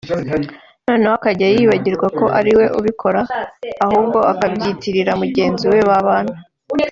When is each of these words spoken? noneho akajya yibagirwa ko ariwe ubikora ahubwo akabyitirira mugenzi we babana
noneho 0.87 1.13
akajya 1.17 1.47
yibagirwa 1.55 2.07
ko 2.17 2.25
ariwe 2.39 2.65
ubikora 2.79 3.21
ahubwo 3.85 4.19
akabyitirira 4.31 5.11
mugenzi 5.21 5.65
we 5.73 5.79
babana 5.89 6.35